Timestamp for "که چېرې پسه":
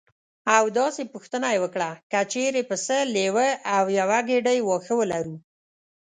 2.11-2.97